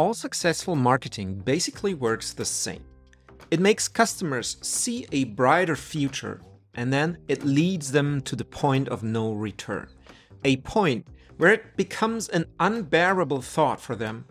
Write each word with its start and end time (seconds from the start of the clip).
all 0.00 0.14
successful 0.14 0.74
marketing 0.74 1.34
basically 1.34 1.92
works 1.92 2.32
the 2.32 2.44
same. 2.46 2.82
It 3.50 3.60
makes 3.60 3.86
customers 3.86 4.56
see 4.62 5.06
a 5.12 5.24
brighter 5.24 5.76
future 5.76 6.40
and 6.72 6.90
then 6.90 7.18
it 7.28 7.44
leads 7.44 7.92
them 7.92 8.22
to 8.22 8.34
the 8.34 8.46
point 8.46 8.88
of 8.88 9.02
no 9.02 9.34
return. 9.34 9.88
A 10.44 10.56
point 10.76 11.06
where 11.36 11.52
it 11.52 11.76
becomes 11.76 12.30
an 12.30 12.46
unbearable 12.60 13.42
thought 13.42 13.78
for 13.78 13.94
them 13.94 14.24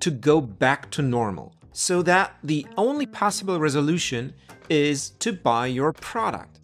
to 0.00 0.10
go 0.10 0.40
back 0.40 0.90
to 0.90 1.02
normal, 1.02 1.54
so 1.70 2.02
that 2.02 2.34
the 2.42 2.66
only 2.76 3.06
possible 3.06 3.60
resolution 3.60 4.34
is 4.68 5.10
to 5.20 5.32
buy 5.32 5.66
your 5.68 5.92
product. 5.92 6.58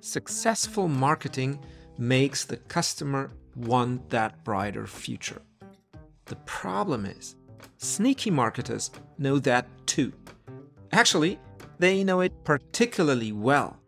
Successful 0.00 0.88
marketing 0.88 1.58
makes 1.96 2.44
the 2.44 2.58
customer 2.58 3.30
want 3.54 4.10
that 4.10 4.44
brighter 4.44 4.86
future. 4.86 5.40
The 6.26 6.36
problem 6.44 7.06
is, 7.06 7.36
sneaky 7.78 8.30
marketers 8.30 8.90
know 9.18 9.38
that 9.40 9.66
too. 9.86 10.12
Actually, 10.92 11.38
they 11.78 12.04
know 12.04 12.20
it 12.20 12.32
particularly 12.44 13.32
well. 13.32 13.78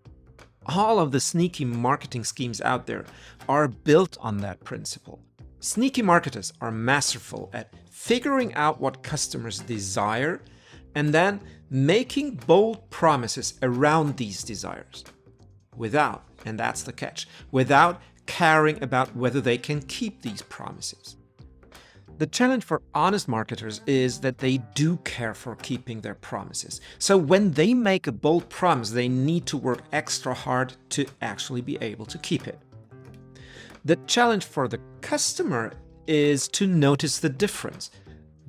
All 0.67 0.99
of 0.99 1.13
the 1.13 1.21
sneaky 1.21 1.65
marketing 1.65 2.25
schemes 2.25 2.61
out 2.61 2.87
there 2.87 3.05
are 3.49 3.69
built 3.69 4.19
on 4.21 4.39
that 4.39 4.63
principle. 4.65 5.21
Sneaky 5.61 6.03
marketers 6.03 6.53
are 6.61 6.71
masterful 6.71 7.51
at 7.53 7.73
figuring 7.91 8.55
out 8.55 8.81
what 8.81 9.03
customers 9.03 9.61
desire 9.61 10.43
and 10.95 11.13
then 11.13 11.41
making 11.71 12.35
bold 12.47 12.89
promises 12.91 13.55
around 13.63 14.16
these 14.16 14.43
desires. 14.43 15.05
Without, 15.77 16.25
and 16.45 16.59
that's 16.59 16.83
the 16.83 16.93
catch, 16.93 17.27
without 17.51 18.01
caring 18.27 18.83
about 18.83 19.16
whether 19.16 19.41
they 19.41 19.59
can 19.59 19.80
keep 19.83 20.23
these 20.23 20.43
promises. 20.43 21.16
The 22.19 22.27
challenge 22.27 22.65
for 22.65 22.83
honest 22.95 23.29
marketers 23.29 23.81
is 23.87 24.19
that 24.21 24.39
they 24.39 24.59
do 24.75 24.97
care 25.05 25.35
for 25.35 25.55
keeping 25.55 26.01
their 26.01 26.16
promises. 26.16 26.80
So 26.99 27.16
when 27.16 27.52
they 27.52 27.75
make 27.75 28.09
a 28.09 28.13
bold 28.13 28.49
promise, 28.49 28.91
they 28.91 29.09
need 29.09 29.47
to 29.47 29.57
work 29.57 29.83
extra 29.93 30.35
hard 30.35 30.75
to 30.91 31.07
actually 31.23 31.60
be 31.60 31.79
able 31.80 32.07
to 32.07 32.19
keep 32.19 32.49
it. 32.49 32.59
The 33.85 33.95
challenge 34.09 34.45
for 34.45 34.66
the 34.66 34.80
customer 35.01 35.73
is 36.09 36.49
to 36.49 36.66
notice 36.66 37.21
the 37.21 37.29
difference. 37.29 37.93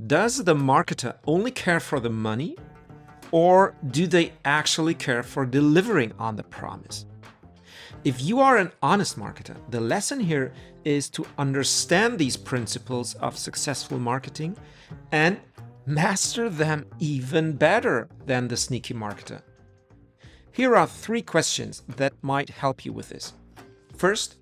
Does 0.08 0.44
the 0.44 0.56
marketer 0.56 1.18
only 1.28 1.52
care 1.52 1.80
for 1.80 2.00
the 2.00 2.10
money, 2.10 2.58
or 3.32 3.76
do 3.92 4.08
they 4.08 4.34
actually 4.46 4.96
care 4.96 5.22
for 5.22 5.46
delivering 5.46 6.14
on 6.18 6.36
the 6.36 6.44
promise? 6.44 7.06
If 8.06 8.22
you 8.22 8.40
are 8.40 8.56
an 8.56 8.72
honest 8.82 9.20
marketer, 9.20 9.58
the 9.70 9.82
lesson 9.82 10.22
here 10.22 10.54
is 10.86 11.10
to 11.10 11.26
understand 11.38 12.18
these 12.18 12.38
principles 12.38 13.16
of 13.16 13.38
successful 13.38 14.00
marketing 14.00 14.56
and 15.12 15.38
master 15.86 16.50
them 16.50 16.86
even 17.00 17.58
better 17.58 18.08
than 18.26 18.48
the 18.48 18.56
sneaky 18.56 18.94
marketer. 18.94 19.42
Here 20.54 20.78
are 20.78 20.88
three 20.88 21.22
questions 21.22 21.84
that 21.98 22.14
might 22.22 22.50
help 22.50 22.86
you 22.86 22.94
with 22.94 23.10
this. 23.10 23.34
First, 23.98 24.38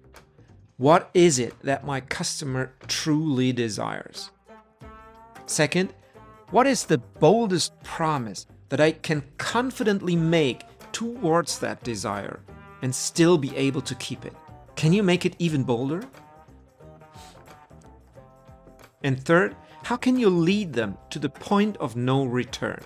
what 0.78 1.10
is 1.16 1.40
it 1.40 1.60
that 1.62 1.84
my 1.84 2.00
customer 2.00 2.74
truly 2.88 3.54
desires? 3.54 4.30
Second, 5.48 5.96
what 6.52 6.68
is 6.68 6.86
the 6.86 7.00
boldest 7.00 7.82
promise 7.82 8.46
that 8.70 8.80
I 8.80 8.92
can 8.92 9.24
confidently 9.40 10.16
make 10.16 10.62
towards 10.92 11.58
that 11.60 11.84
desire 11.84 12.40
and 12.82 12.94
still 12.94 13.38
be 13.38 13.56
able 13.56 13.82
to 13.82 13.96
keep 13.96 14.26
it? 14.26 14.34
Can 14.76 14.94
you 14.94 15.04
make 15.04 15.26
it 15.26 15.36
even 15.40 15.64
bolder? 15.64 16.04
And 19.04 19.24
third, 19.24 19.56
how 19.84 19.96
can 19.96 20.18
you 20.18 20.30
lead 20.30 20.74
them 20.74 20.98
to 21.12 21.20
the 21.20 21.30
point 21.30 21.78
of 21.78 21.96
no 21.96 22.26
return? 22.26 22.82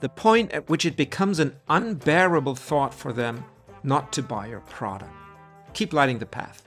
The 0.00 0.08
point 0.08 0.52
at 0.52 0.68
which 0.68 0.86
it 0.86 0.96
becomes 0.96 1.38
an 1.38 1.56
unbearable 1.68 2.54
thought 2.54 2.94
for 2.94 3.12
them 3.12 3.44
not 3.82 4.12
to 4.14 4.22
buy 4.22 4.46
your 4.46 4.60
product. 4.60 5.12
Keep 5.74 5.92
lighting 5.92 6.18
the 6.18 6.26
path. 6.26 6.64